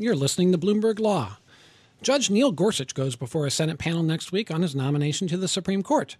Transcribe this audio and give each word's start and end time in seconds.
You're 0.00 0.14
listening 0.14 0.52
to 0.52 0.58
Bloomberg 0.58 1.00
Law. 1.00 1.38
Judge 2.02 2.30
Neil 2.30 2.52
Gorsuch 2.52 2.94
goes 2.94 3.16
before 3.16 3.46
a 3.46 3.50
Senate 3.50 3.78
panel 3.78 4.04
next 4.04 4.30
week 4.30 4.48
on 4.48 4.62
his 4.62 4.72
nomination 4.72 5.26
to 5.26 5.36
the 5.36 5.48
Supreme 5.48 5.82
Court. 5.82 6.16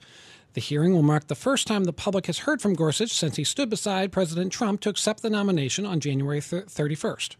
The 0.54 0.60
hearing 0.60 0.92
will 0.92 1.04
mark 1.04 1.28
the 1.28 1.36
first 1.36 1.68
time 1.68 1.84
the 1.84 1.92
public 1.92 2.26
has 2.26 2.38
heard 2.38 2.60
from 2.60 2.74
Gorsuch 2.74 3.12
since 3.12 3.36
he 3.36 3.44
stood 3.44 3.70
beside 3.70 4.10
President 4.10 4.52
Trump 4.52 4.80
to 4.80 4.88
accept 4.88 5.22
the 5.22 5.30
nomination 5.30 5.86
on 5.86 6.00
January 6.00 6.40
31st. 6.40 7.36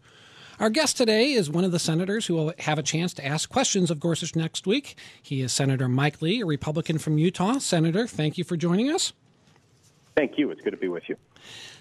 Our 0.61 0.69
guest 0.69 0.95
today 0.95 1.33
is 1.33 1.49
one 1.49 1.65
of 1.65 1.73
the 1.73 1.79
senators 1.79 2.27
who 2.27 2.35
will 2.35 2.53
have 2.59 2.79
a 2.79 2.83
chance 2.83 3.13
to 3.15 3.25
ask 3.25 3.49
questions 3.49 3.91
of 3.91 3.99
Gorsuch 3.99 4.33
next 4.33 4.65
week. 4.65 4.97
He 5.21 5.41
is 5.41 5.51
Senator 5.51 5.89
Mike 5.89 6.21
Lee, 6.21 6.39
a 6.39 6.45
Republican 6.45 6.99
from 6.99 7.17
Utah. 7.17 7.59
Senator, 7.59 8.07
thank 8.07 8.37
you 8.37 8.45
for 8.45 8.55
joining 8.55 8.89
us. 8.89 9.11
Thank 10.15 10.37
you. 10.37 10.51
It's 10.51 10.61
good 10.61 10.71
to 10.71 10.77
be 10.77 10.89
with 10.89 11.07
you. 11.07 11.15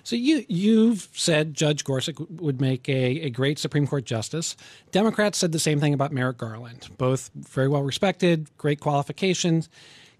So 0.05 0.17
you 0.17 0.45
you've 0.49 1.09
said 1.13 1.55
Judge 1.55 1.85
Gorsuch 1.85 2.17
would 2.31 2.61
make 2.61 2.89
a, 2.89 3.23
a 3.23 3.31
great 3.31 3.59
Supreme 3.59 3.87
Court 3.87 4.05
justice. 4.05 4.57
Democrats 4.93 5.39
said 5.39 5.53
the 5.53 5.59
same 5.59 5.81
thing 5.81 5.93
about 5.93 6.13
Merrick 6.13 6.39
Garland. 6.39 6.89
Both 6.99 7.31
very 7.35 7.69
well 7.69 7.83
respected, 7.83 8.49
great 8.57 8.81
qualifications. 8.81 9.69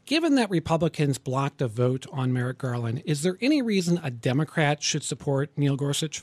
Given 0.05 0.37
that 0.37 0.49
Republicans 0.49 1.19
blocked 1.19 1.61
a 1.61 1.69
vote 1.69 2.07
on 2.11 2.33
Merrick 2.33 2.59
Garland, 2.59 3.03
is 3.05 3.23
there 3.23 3.37
any 3.43 3.61
reason 3.61 4.01
a 4.03 4.11
Democrat 4.11 4.83
should 4.83 5.03
support 5.03 5.51
Neil 5.55 5.77
Gorsuch? 5.77 6.23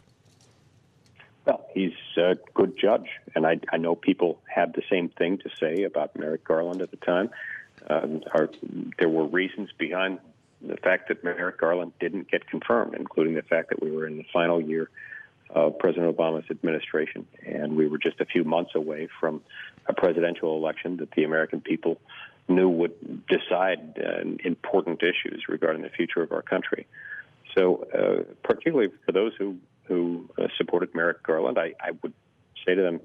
Well, 1.45 1.63
he's 1.71 1.93
a 2.17 2.35
good 2.55 2.77
judge, 2.79 3.07
and 3.35 3.45
I, 3.45 3.59
I 3.71 3.77
know 3.77 3.93
people 3.93 4.39
had 4.53 4.73
the 4.73 4.81
same 4.89 5.09
thing 5.09 5.37
to 5.37 5.49
say 5.59 5.83
about 5.83 6.17
Merrick 6.17 6.43
Garland 6.43 6.81
at 6.81 6.89
the 6.89 6.97
time. 6.97 7.29
Um, 7.87 8.23
our, 8.33 8.49
there 8.97 9.09
were 9.09 9.27
reasons 9.27 9.69
behind 9.77 10.17
the 10.61 10.77
fact 10.77 11.09
that 11.09 11.23
Merrick 11.23 11.59
Garland 11.59 11.93
didn't 11.99 12.29
get 12.29 12.47
confirmed, 12.47 12.95
including 12.95 13.35
the 13.35 13.41
fact 13.41 13.69
that 13.69 13.81
we 13.81 13.91
were 13.91 14.07
in 14.07 14.17
the 14.17 14.25
final 14.31 14.61
year 14.61 14.89
of 15.49 15.77
President 15.77 16.15
Obama's 16.15 16.49
administration, 16.49 17.27
and 17.45 17.75
we 17.75 17.87
were 17.87 17.97
just 17.97 18.19
a 18.19 18.25
few 18.25 18.43
months 18.43 18.71
away 18.75 19.07
from 19.19 19.41
a 19.87 19.93
presidential 19.93 20.55
election 20.57 20.97
that 20.97 21.11
the 21.11 21.23
American 21.23 21.61
people 21.61 21.99
knew 22.47 22.69
would 22.69 23.25
decide 23.27 23.99
uh, 23.99 24.21
important 24.43 25.01
issues 25.01 25.43
regarding 25.47 25.81
the 25.81 25.89
future 25.89 26.21
of 26.21 26.31
our 26.31 26.41
country. 26.41 26.87
So, 27.55 27.87
uh, 27.93 28.33
particularly 28.43 28.91
for 29.05 29.11
those 29.11 29.33
who 29.37 29.57
who 29.83 30.27
uh, 30.39 30.47
supported 30.57 30.95
Merrick 30.95 31.21
Garland, 31.21 31.59
I, 31.59 31.73
I, 31.79 31.91
would 32.01 32.13
say 32.65 32.73
to 32.73 32.81
them, 32.81 32.99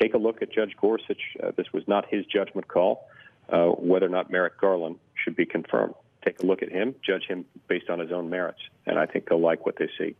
take 0.00 0.14
a 0.14 0.18
look 0.18 0.42
at 0.42 0.52
Judge 0.52 0.74
Gorsuch. 0.80 1.20
Uh, 1.40 1.52
this 1.56 1.72
was 1.72 1.84
not 1.86 2.06
his 2.10 2.26
judgment 2.26 2.66
call 2.66 3.06
uh, 3.50 3.66
whether 3.66 4.06
or 4.06 4.10
not 4.10 4.30
Merrick 4.30 4.60
Garland 4.60 4.96
should 5.14 5.36
be 5.36 5.46
confirmed. 5.46 5.94
Take 6.28 6.42
a 6.42 6.46
look 6.46 6.62
at 6.62 6.68
him, 6.68 6.94
judge 7.02 7.24
him 7.24 7.46
based 7.68 7.88
on 7.88 8.00
his 8.00 8.12
own 8.12 8.28
merits, 8.28 8.58
and 8.84 8.98
I 8.98 9.06
think 9.06 9.30
they'll 9.30 9.40
like 9.40 9.64
what 9.64 9.76
they 9.78 9.88
see. 9.96 10.14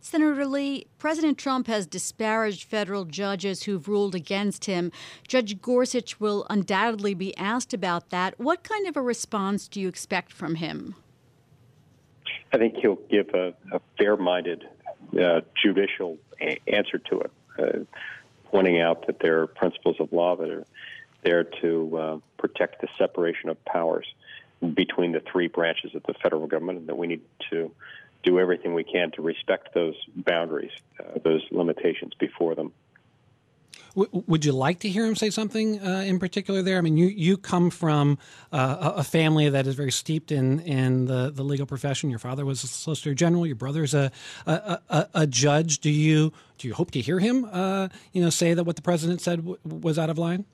Senator 0.00 0.44
Lee, 0.44 0.88
President 0.98 1.38
Trump 1.38 1.68
has 1.68 1.86
disparaged 1.86 2.64
federal 2.64 3.04
judges 3.04 3.62
who've 3.62 3.86
ruled 3.86 4.16
against 4.16 4.64
him. 4.64 4.90
Judge 5.28 5.62
Gorsuch 5.62 6.18
will 6.18 6.48
undoubtedly 6.50 7.14
be 7.14 7.36
asked 7.36 7.72
about 7.72 8.10
that. 8.10 8.40
What 8.40 8.64
kind 8.64 8.88
of 8.88 8.96
a 8.96 9.02
response 9.02 9.68
do 9.68 9.80
you 9.80 9.86
expect 9.86 10.32
from 10.32 10.56
him? 10.56 10.96
I 12.52 12.58
think 12.58 12.74
he'll 12.78 12.98
give 13.08 13.28
a, 13.32 13.54
a 13.72 13.80
fair 13.98 14.16
minded 14.16 14.64
uh, 15.16 15.42
judicial 15.62 16.18
a- 16.40 16.58
answer 16.66 16.98
to 16.98 17.20
it, 17.20 17.30
uh, 17.56 18.00
pointing 18.50 18.80
out 18.80 19.06
that 19.06 19.20
there 19.20 19.42
are 19.42 19.46
principles 19.46 20.00
of 20.00 20.12
law 20.12 20.34
that 20.34 20.50
are 20.50 20.66
there 21.22 21.44
to 21.44 21.96
uh, 21.96 22.18
protect 22.36 22.80
the 22.80 22.88
separation 22.98 23.48
of 23.48 23.64
powers 23.64 24.06
between 24.74 25.12
the 25.12 25.20
three 25.20 25.48
branches 25.48 25.94
of 25.94 26.02
the 26.04 26.14
federal 26.14 26.46
government, 26.46 26.78
and 26.78 26.88
that 26.88 26.96
we 26.96 27.06
need 27.06 27.22
to 27.50 27.72
do 28.22 28.38
everything 28.38 28.72
we 28.74 28.84
can 28.84 29.10
to 29.12 29.22
respect 29.22 29.74
those 29.74 29.96
boundaries, 30.14 30.70
uh, 31.00 31.18
those 31.24 31.42
limitations 31.50 32.12
before 32.18 32.54
them. 32.54 32.72
W- 33.94 34.24
would 34.26 34.44
you 34.44 34.52
like 34.52 34.78
to 34.80 34.88
hear 34.88 35.04
him 35.04 35.16
say 35.16 35.28
something 35.28 35.78
uh, 35.80 36.04
in 36.06 36.18
particular 36.18 36.62
there? 36.62 36.78
I 36.78 36.80
mean, 36.80 36.96
you, 36.96 37.08
you 37.08 37.36
come 37.36 37.68
from 37.68 38.18
uh, 38.52 38.92
a 38.96 39.04
family 39.04 39.48
that 39.50 39.66
is 39.66 39.74
very 39.74 39.92
steeped 39.92 40.32
in, 40.32 40.60
in 40.60 41.06
the, 41.06 41.30
the 41.34 41.42
legal 41.42 41.66
profession. 41.66 42.08
Your 42.08 42.18
father 42.18 42.46
was 42.46 42.64
a 42.64 42.68
solicitor 42.68 43.12
general. 43.12 43.46
Your 43.46 43.56
brother's 43.56 43.92
a, 43.92 44.10
a, 44.46 44.78
a, 44.88 45.08
a 45.14 45.26
judge. 45.26 45.80
Do 45.80 45.90
you 45.90 46.32
do 46.58 46.68
you 46.68 46.74
hope 46.74 46.92
to 46.92 47.00
hear 47.00 47.18
him, 47.18 47.44
uh, 47.50 47.88
you 48.12 48.22
know, 48.22 48.30
say 48.30 48.54
that 48.54 48.64
what 48.64 48.76
the 48.76 48.82
president 48.82 49.20
said 49.20 49.38
w- 49.38 49.58
was 49.64 49.98
out 49.98 50.10
of 50.10 50.16
line? 50.16 50.44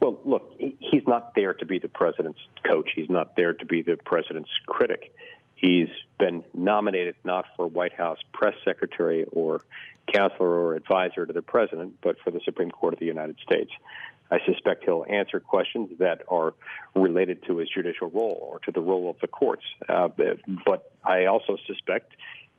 Well, 0.00 0.20
look, 0.24 0.52
he's 0.58 1.06
not 1.06 1.34
there 1.34 1.54
to 1.54 1.66
be 1.66 1.78
the 1.78 1.88
president's 1.88 2.40
coach. 2.64 2.90
He's 2.94 3.10
not 3.10 3.34
there 3.36 3.52
to 3.52 3.66
be 3.66 3.82
the 3.82 3.96
president's 3.96 4.50
critic. 4.66 5.12
He's 5.56 5.88
been 6.18 6.44
nominated 6.54 7.16
not 7.24 7.46
for 7.56 7.66
White 7.66 7.92
House 7.92 8.18
press 8.32 8.54
secretary 8.64 9.24
or 9.32 9.60
counselor 10.12 10.48
or 10.48 10.74
advisor 10.74 11.26
to 11.26 11.32
the 11.32 11.42
president, 11.42 11.96
but 12.00 12.16
for 12.22 12.30
the 12.30 12.40
Supreme 12.44 12.70
Court 12.70 12.94
of 12.94 13.00
the 13.00 13.06
United 13.06 13.38
States. 13.42 13.70
I 14.30 14.38
suspect 14.46 14.84
he'll 14.84 15.06
answer 15.08 15.40
questions 15.40 15.90
that 15.98 16.22
are 16.28 16.54
related 16.94 17.42
to 17.44 17.56
his 17.56 17.68
judicial 17.68 18.10
role 18.10 18.38
or 18.52 18.58
to 18.60 18.72
the 18.72 18.80
role 18.80 19.10
of 19.10 19.16
the 19.20 19.26
courts. 19.26 19.64
Uh, 19.88 20.08
but 20.64 20.92
I 21.02 21.26
also 21.26 21.56
suspect 21.66 22.12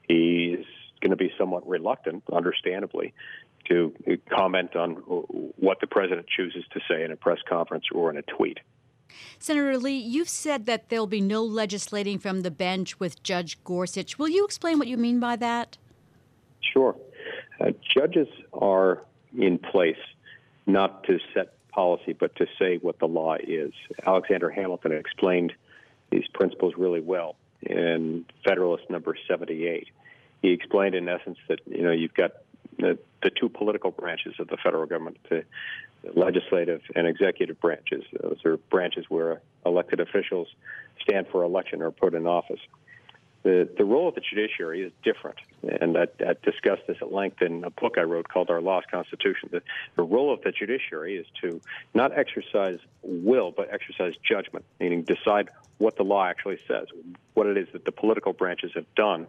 he's 0.08 0.66
going 1.00 1.12
to 1.12 1.16
be 1.16 1.32
somewhat 1.38 1.68
reluctant, 1.68 2.24
understandably, 2.34 3.14
to 3.70 3.94
comment 4.30 4.76
on 4.76 4.96
what 5.60 5.80
the 5.82 5.88
president 5.88 6.28
chooses 6.28 6.64
to 6.72 6.80
say 6.90 7.04
in 7.04 7.12
a 7.12 7.16
press 7.16 7.40
conference 7.48 7.86
or 7.94 8.10
in 8.10 8.18
a 8.18 8.22
tweet. 8.24 8.60
Senator 9.40 9.78
Lee, 9.78 9.98
you've 9.98 10.30
said 10.30 10.66
that 10.66 10.90
there'll 10.90 11.08
be 11.08 11.22
no 11.22 11.44
legislating 11.44 12.20
from 12.20 12.42
the 12.42 12.52
bench 12.52 13.00
with 13.00 13.22
Judge 13.24 13.62
Gorsuch. 13.64 14.20
Will 14.20 14.30
you 14.30 14.46
explain 14.46 14.80
what 14.80 14.88
you 14.88 14.98
mean 14.98 15.20
by 15.20 15.36
that? 15.38 15.78
Sure. 16.62 16.96
Uh, 17.60 17.72
judges 17.96 18.28
are 18.54 19.04
in 19.38 19.58
place 19.58 19.98
not 20.66 21.04
to 21.06 21.20
set 21.34 21.54
policy, 21.70 22.14
but 22.14 22.36
to 22.36 22.46
say 22.58 22.78
what 22.78 23.00
the 23.00 23.08
law 23.08 23.36
is. 23.36 23.72
Alexander 24.06 24.50
Hamilton 24.50 24.92
explained 24.92 25.54
these 26.12 26.28
principles 26.34 26.74
really 26.78 27.02
well 27.02 27.36
in 27.62 28.26
Federalist 28.46 28.90
number 28.90 29.16
78. 29.28 29.88
He 30.42 30.52
explained, 30.52 30.96
in 30.96 31.10
essence, 31.10 31.38
that 31.48 31.60
you 31.66 31.84
know 31.84 31.92
you've 31.92 32.14
got 32.14 32.32
the, 32.80 32.98
the 33.22 33.30
two 33.30 33.50
political 33.50 33.92
branches 33.92 34.34
of 34.40 34.48
the 34.48 34.58
federal 34.64 34.86
government, 34.86 35.18
the 35.30 35.44
legislative 36.16 36.82
and 36.96 37.08
executive 37.08 37.60
branches. 37.60 38.04
Those 38.22 38.38
are 38.46 38.58
branches 38.58 39.06
where 39.10 39.42
elected 39.66 40.00
officials 40.00 40.48
stand 41.02 41.28
for 41.32 41.44
election 41.44 41.82
or 41.82 41.92
put 41.92 42.14
in 42.14 42.28
office. 42.28 42.60
The, 43.44 43.70
the 43.78 43.86
role 43.86 44.10
of 44.10 44.16
the 44.16 44.22
judiciary 44.22 44.82
is 44.82 44.92
different, 45.02 45.38
and 45.64 45.98
I, 45.98 46.08
I 46.20 46.36
discussed 46.44 46.82
this 46.88 46.98
at 47.02 47.14
length 47.14 47.42
in 47.42 47.64
a 47.64 47.70
book 47.70 47.98
I 47.98 48.02
wrote 48.02 48.28
called 48.28 48.50
Our 48.50 48.60
Lost 48.60 48.92
Constitution. 48.92 49.48
The, 49.52 49.62
the 49.96 50.04
role 50.04 50.34
of 50.34 50.42
the 50.42 50.52
judiciary 50.52 51.16
is 51.16 51.26
to 51.42 51.62
not 51.94 52.18
exercise 52.18 52.80
will, 53.02 53.52
but 53.52 53.70
exercise 53.72 54.14
judgment, 54.30 54.66
meaning 54.82 55.04
decide 55.04 55.50
what 55.78 55.96
the 55.96 56.04
law 56.04 56.26
actually 56.26 56.60
says, 56.68 56.88
what 57.34 57.48
it 57.48 57.58
is 57.58 57.70
that 57.72 57.86
the 57.86 57.94
political 57.94 58.34
branches 58.34 58.72
have 58.76 58.94
done 58.96 59.26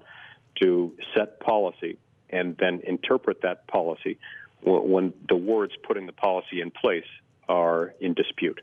to 0.60 0.92
set 1.14 1.38
policy 1.38 1.96
and 2.32 2.56
then 2.58 2.80
interpret 2.86 3.42
that 3.42 3.66
policy 3.66 4.18
when 4.62 5.12
the 5.28 5.36
words 5.36 5.72
putting 5.82 6.06
the 6.06 6.12
policy 6.12 6.60
in 6.60 6.70
place 6.70 7.06
are 7.48 7.94
in 8.00 8.14
dispute. 8.14 8.60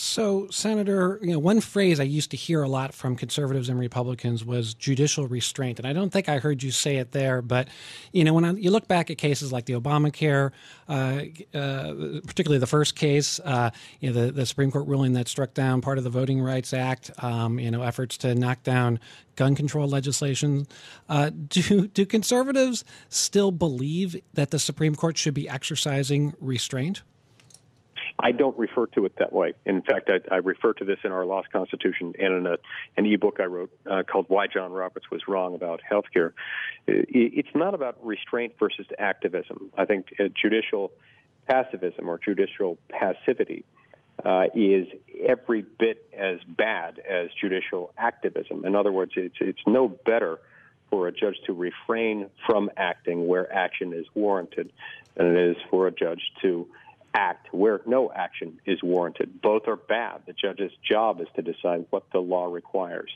So, 0.00 0.46
Senator, 0.52 1.18
you 1.22 1.32
know, 1.32 1.40
one 1.40 1.60
phrase 1.60 1.98
I 1.98 2.04
used 2.04 2.30
to 2.30 2.36
hear 2.36 2.62
a 2.62 2.68
lot 2.68 2.94
from 2.94 3.16
conservatives 3.16 3.68
and 3.68 3.80
Republicans 3.80 4.44
was 4.44 4.72
judicial 4.72 5.26
restraint, 5.26 5.80
and 5.80 5.88
I 5.88 5.92
don't 5.92 6.10
think 6.10 6.28
I 6.28 6.38
heard 6.38 6.62
you 6.62 6.70
say 6.70 6.98
it 6.98 7.10
there. 7.10 7.42
But 7.42 7.66
you 8.12 8.22
know, 8.22 8.32
when 8.32 8.44
I, 8.44 8.52
you 8.52 8.70
look 8.70 8.86
back 8.86 9.10
at 9.10 9.18
cases 9.18 9.52
like 9.52 9.64
the 9.64 9.72
Obamacare, 9.72 10.52
uh, 10.88 11.22
uh, 11.52 12.20
particularly 12.24 12.58
the 12.58 12.68
first 12.68 12.94
case, 12.94 13.40
uh, 13.40 13.70
you 13.98 14.12
know, 14.12 14.26
the, 14.26 14.30
the, 14.30 14.46
Supreme 14.46 14.70
Court 14.70 14.86
ruling 14.86 15.14
that 15.14 15.26
struck 15.26 15.52
down 15.52 15.80
part 15.80 15.98
of 15.98 16.04
the 16.04 16.10
Voting 16.10 16.40
Rights 16.40 16.72
Act, 16.72 17.10
um, 17.18 17.58
you 17.58 17.72
know, 17.72 17.82
efforts 17.82 18.16
to 18.18 18.36
knock 18.36 18.62
down 18.62 19.00
gun 19.34 19.56
control 19.56 19.88
legislation. 19.88 20.68
Uh, 21.08 21.30
do 21.48 21.88
do 21.88 22.06
conservatives 22.06 22.84
still 23.08 23.50
believe 23.50 24.14
that 24.34 24.52
the 24.52 24.60
Supreme 24.60 24.94
Court 24.94 25.18
should 25.18 25.34
be 25.34 25.48
exercising 25.48 26.34
restraint? 26.38 27.02
I 28.20 28.32
don't 28.32 28.58
refer 28.58 28.86
to 28.86 29.04
it 29.04 29.12
that 29.18 29.32
way. 29.32 29.52
In 29.64 29.80
fact, 29.82 30.10
I, 30.10 30.34
I 30.34 30.38
refer 30.38 30.72
to 30.74 30.84
this 30.84 30.98
in 31.04 31.12
our 31.12 31.24
Lost 31.24 31.52
Constitution 31.52 32.14
and 32.18 32.34
in 32.34 32.46
a, 32.46 32.56
an 32.96 33.06
ebook 33.06 33.38
I 33.38 33.44
wrote 33.44 33.70
uh, 33.88 34.02
called 34.02 34.26
"Why 34.28 34.46
John 34.46 34.72
Roberts 34.72 35.10
Was 35.10 35.22
Wrong 35.28 35.54
About 35.54 35.80
Healthcare." 35.88 36.32
It, 36.86 37.06
it's 37.10 37.54
not 37.54 37.74
about 37.74 38.04
restraint 38.04 38.54
versus 38.58 38.86
activism. 38.98 39.70
I 39.76 39.84
think 39.84 40.06
uh, 40.18 40.24
judicial 40.40 40.90
passivism 41.48 42.06
or 42.06 42.18
judicial 42.18 42.76
passivity 42.88 43.64
uh, 44.24 44.44
is 44.54 44.88
every 45.26 45.64
bit 45.78 46.08
as 46.16 46.38
bad 46.48 47.00
as 47.08 47.28
judicial 47.40 47.92
activism. 47.96 48.64
In 48.64 48.74
other 48.74 48.90
words, 48.90 49.12
it's 49.16 49.36
it's 49.40 49.62
no 49.66 49.88
better 49.88 50.40
for 50.90 51.06
a 51.06 51.12
judge 51.12 51.36
to 51.46 51.52
refrain 51.52 52.30
from 52.46 52.70
acting 52.76 53.28
where 53.28 53.52
action 53.52 53.92
is 53.92 54.06
warranted 54.14 54.72
than 55.14 55.36
it 55.36 55.50
is 55.50 55.56
for 55.70 55.86
a 55.86 55.92
judge 55.92 56.32
to 56.42 56.66
act 57.14 57.52
where 57.52 57.80
no 57.86 58.12
action 58.12 58.60
is 58.66 58.82
warranted. 58.82 59.40
Both 59.40 59.66
are 59.66 59.76
bad. 59.76 60.22
The 60.26 60.32
judge's 60.32 60.72
job 60.88 61.20
is 61.20 61.28
to 61.36 61.42
decide 61.42 61.86
what 61.90 62.04
the 62.12 62.20
law 62.20 62.46
requires. 62.52 63.10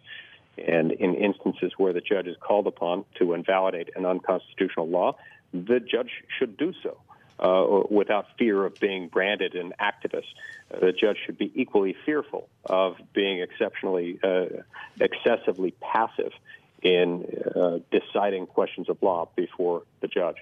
And 0.59 0.93
in 0.93 1.15
instances 1.15 1.73
where 1.77 1.93
the 1.93 2.01
judge 2.01 2.27
is 2.27 2.37
called 2.41 2.67
upon 2.67 3.05
to 3.19 3.33
invalidate 3.33 3.91
an 3.97 4.05
unconstitutional 4.05 4.89
law, 4.89 5.17
the 5.53 5.81
judge 5.81 6.11
should 6.39 6.57
do 6.57 6.73
so. 6.83 6.99
Uh, 7.39 7.83
without 7.91 8.27
fear 8.39 8.65
of 8.65 8.79
being 8.79 9.09
branded 9.09 9.57
an 9.57 9.73
activist. 9.81 10.27
Uh, 10.73 10.79
the 10.79 10.93
judge 10.93 11.17
should 11.27 11.37
be 11.37 11.51
equally 11.57 11.97
fearful 12.07 12.49
of 12.67 12.95
being 13.15 13.41
exceptionally, 13.41 14.17
uh, 14.23 14.45
excessively 15.01 15.75
passive 15.81 16.31
in 16.83 17.25
uh, 17.57 17.79
deciding 17.91 18.47
questions 18.47 18.89
of 18.89 19.03
law 19.03 19.29
before 19.35 19.83
the 20.01 20.07
judge. 20.07 20.37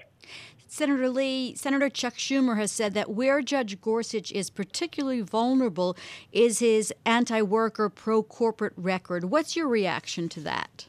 Senator 0.73 1.09
Lee, 1.09 1.53
Senator 1.53 1.89
Chuck 1.89 2.13
Schumer 2.13 2.55
has 2.55 2.71
said 2.71 2.93
that 2.93 3.11
where 3.11 3.41
Judge 3.41 3.81
Gorsuch 3.81 4.31
is 4.31 4.49
particularly 4.49 5.19
vulnerable 5.19 5.97
is 6.31 6.59
his 6.59 6.93
anti 7.05 7.41
worker, 7.41 7.89
pro 7.89 8.23
corporate 8.23 8.71
record. 8.77 9.25
What's 9.25 9.57
your 9.57 9.67
reaction 9.67 10.29
to 10.29 10.39
that? 10.39 10.87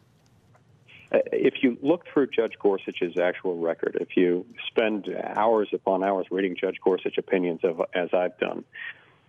Uh, 1.11 1.19
if 1.32 1.64
you 1.64 1.76
look 1.82 2.05
through 2.06 2.29
Judge 2.29 2.52
Gorsuch's 2.61 3.19
actual 3.19 3.58
record, 3.58 3.99
if 4.00 4.17
you 4.17 4.46
spend 4.69 5.08
hours 5.34 5.70
upon 5.73 6.05
hours 6.05 6.26
reading 6.31 6.55
Judge 6.55 6.76
Gorsuch 6.81 7.19
opinions, 7.19 7.64
of, 7.64 7.82
as 7.93 8.11
I've 8.14 8.38
done, 8.38 8.64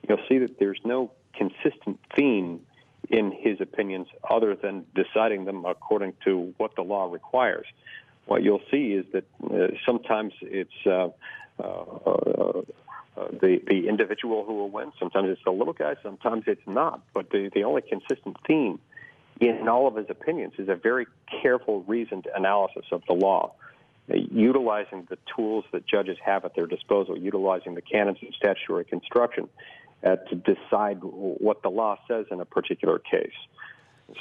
you'll 0.08 0.24
see 0.30 0.38
that 0.38 0.60
there's 0.60 0.80
no 0.86 1.10
consistent 1.36 2.00
theme 2.16 2.60
in 3.10 3.32
his 3.32 3.60
opinions 3.60 4.08
other 4.30 4.56
than 4.56 4.86
deciding 4.94 5.46
them 5.46 5.66
according 5.66 6.14
to 6.26 6.54
what 6.58 6.76
the 6.76 6.84
law 6.84 7.12
requires. 7.12 7.66
What 8.26 8.44
you'll 8.44 8.62
see 8.72 8.94
is 8.94 9.06
that 9.14 9.26
uh, 9.44 9.76
sometimes 9.86 10.34
it's 10.42 10.72
uh, 10.86 11.10
uh, 11.60 11.64
uh 11.64 12.62
the 13.42 13.62
the 13.68 13.88
individual 13.88 14.44
who 14.46 14.56
will 14.56 14.70
win. 14.70 14.92
Sometimes 14.98 15.30
it's 15.30 15.44
the 15.44 15.52
little 15.52 15.74
guy. 15.74 15.96
Sometimes 16.02 16.44
it's 16.48 16.66
not. 16.66 17.02
But 17.14 17.30
the 17.30 17.50
the 17.54 17.64
only 17.64 17.82
consistent 17.82 18.38
theme 18.48 18.80
in 19.40 19.68
all 19.68 19.88
of 19.88 19.96
his 19.96 20.08
opinions 20.10 20.54
is 20.58 20.70
a 20.70 20.76
very 20.76 21.08
careful, 21.42 21.84
reasoned 21.84 22.28
analysis 22.36 22.86
of 22.92 23.02
the 23.08 23.14
law, 23.14 23.54
utilizing 24.08 25.08
the 25.10 25.18
tools 25.36 25.66
that 25.72 25.86
judges 25.86 26.18
have 26.24 26.46
at 26.46 26.56
their 26.56 26.68
disposal, 26.68 27.18
utilizing 27.18 27.76
the 27.76 27.82
canons 27.82 28.18
of 28.22 28.34
statutory 28.36 28.86
construction 28.86 29.50
uh, 30.04 30.16
to 30.16 30.36
decide 30.36 31.00
what 31.02 31.62
the 31.62 31.70
law 31.70 31.98
says 32.08 32.26
in 32.32 32.40
a 32.40 32.46
particular 32.46 33.00
case. 33.00 33.32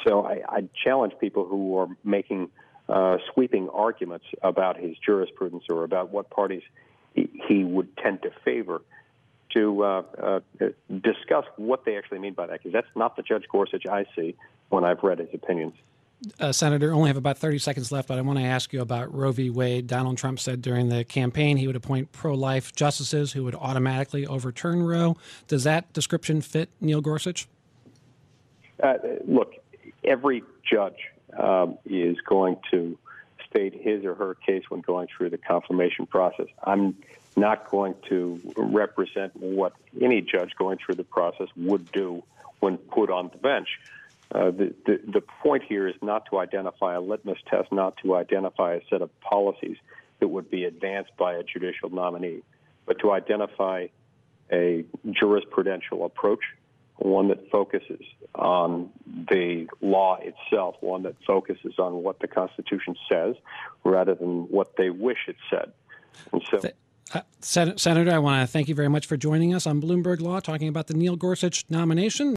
So 0.07 0.25
I, 0.25 0.43
I 0.49 0.69
challenge 0.83 1.15
people 1.21 1.47
who 1.47 1.77
are 1.77 1.89
making 2.05 2.51
uh, 2.88 3.19
sweeping 3.32 3.69
arguments 3.69 4.26
about 4.43 4.76
his 4.76 4.96
jurisprudence 4.99 5.64
or 5.70 5.84
about 5.84 6.11
what 6.11 6.31
parties 6.31 6.62
he, 7.14 7.31
he 7.49 7.64
would 7.64 7.96
tend 7.96 8.23
to 8.23 8.31
favor 8.44 8.82
to 9.55 9.84
uh, 9.84 10.02
uh, 10.23 10.40
discuss 11.02 11.44
what 11.56 11.84
they 11.84 11.96
actually 11.96 12.19
mean 12.19 12.34
by 12.34 12.46
that, 12.46 12.58
because 12.58 12.73
that's 12.73 12.87
not 12.96 13.17
the 13.17 13.23
Judge 13.23 13.44
Gorsuch 13.50 13.87
I 13.87 14.06
see 14.17 14.34
when 14.70 14.84
I've 14.84 15.02
read 15.02 15.19
his 15.19 15.29
opinions. 15.34 15.75
Uh, 16.38 16.52
Senator, 16.52 16.93
only 16.93 17.08
have 17.08 17.17
about 17.17 17.37
30 17.37 17.58
seconds 17.58 17.90
left, 17.90 18.06
but 18.08 18.17
I 18.17 18.20
want 18.20 18.38
to 18.38 18.44
ask 18.44 18.73
you 18.73 18.81
about 18.81 19.12
Roe 19.12 19.32
v. 19.32 19.50
Wade. 19.50 19.88
Donald 19.88 20.19
Trump 20.19 20.38
said 20.38 20.62
during 20.62 20.88
the 20.88 21.05
campaign 21.05 21.56
he 21.56 21.67
would 21.67 21.75
appoint 21.75 22.12
pro 22.12 22.34
life 22.34 22.73
justices 22.75 23.32
who 23.32 23.43
would 23.44 23.56
automatically 23.56 24.26
overturn 24.26 24.84
Roe. 24.84 25.17
Does 25.49 25.64
that 25.64 25.93
description 25.93 26.40
fit 26.40 26.70
Neil 26.81 27.00
Gorsuch? 27.00 27.49
Uh, 28.81 28.94
look, 29.26 29.55
every 30.05 30.44
judge 30.64 31.08
um, 31.38 31.79
is 31.84 32.17
going 32.20 32.58
to 32.70 32.99
state 33.49 33.75
his 33.75 34.05
or 34.05 34.14
her 34.14 34.34
case 34.34 34.64
when 34.69 34.81
going 34.81 35.08
through 35.14 35.31
the 35.31 35.38
confirmation 35.38 36.06
process. 36.06 36.46
I'm 36.64 36.96
not 37.37 37.70
going 37.70 37.94
to 38.08 38.40
represent 38.56 39.34
what 39.37 39.73
any 40.00 40.20
judge 40.20 40.55
going 40.58 40.79
through 40.84 40.96
the 40.96 41.05
process 41.05 41.49
would 41.56 41.90
do 41.93 42.23
when 42.61 42.76
put 42.76 43.11
on 43.11 43.31
the 43.32 43.38
bench. 43.38 43.69
Uh, 44.34 44.50
the, 44.50 44.75
the, 44.87 45.00
the 45.06 45.20
point 45.20 45.62
here 45.62 45.87
is 45.87 45.94
not 46.00 46.25
to 46.31 46.38
identify 46.38 46.94
a 46.94 47.00
litmus 47.00 47.38
test, 47.49 47.70
not 47.70 47.96
to 47.99 48.14
identify 48.14 48.75
a 48.75 48.81
set 48.88 49.02
of 49.02 49.11
policies 49.20 49.76
that 50.20 50.29
would 50.29 50.50
be 50.50 50.64
advanced 50.64 51.11
by 51.19 51.34
a 51.34 51.43
judicial 51.43 51.90
nominee, 51.90 52.43
but 52.87 52.99
to 53.00 53.11
identify 53.11 53.87
a 54.50 54.84
jurisprudential 55.06 56.05
approach, 56.05 56.40
one 57.05 57.29
that 57.29 57.51
focuses 57.51 58.01
on 58.35 58.91
the 59.29 59.67
law 59.81 60.19
itself, 60.21 60.77
one 60.81 61.03
that 61.03 61.17
focuses 61.27 61.75
on 61.79 62.03
what 62.03 62.21
the 62.21 62.29
Constitution 62.29 62.97
says 63.11 63.37
rather 63.85 64.15
than 64.15 64.45
what 64.51 64.77
they 64.77 64.91
wish 64.91 65.19
it 65.29 65.37
said. 65.51 65.73
And 66.33 66.43
so. 66.51 66.61
Uh, 67.15 67.21
Senator, 67.41 68.11
I 68.11 68.19
want 68.19 68.41
to 68.41 68.51
thank 68.51 68.69
you 68.69 68.75
very 68.75 68.89
much 68.89 69.07
for 69.07 69.19
joining 69.19 69.53
us 69.53 69.67
on 69.67 69.83
Bloomberg 69.83 70.23
Law, 70.23 70.41
talking 70.41 70.69
about 70.69 70.87
the 70.87 70.95
Neil 70.95 71.15
Gorsuch 71.15 71.67
nomination. 71.69 72.31